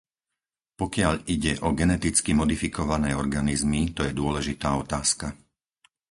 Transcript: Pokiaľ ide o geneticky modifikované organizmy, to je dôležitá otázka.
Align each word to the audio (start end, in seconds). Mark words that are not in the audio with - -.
Pokiaľ 0.81 1.13
ide 1.35 1.53
o 1.67 1.77
geneticky 1.79 2.31
modifikované 2.41 3.11
organizmy, 3.23 3.81
to 3.97 4.01
je 4.07 4.17
dôležitá 4.21 4.69
otázka. 4.83 5.27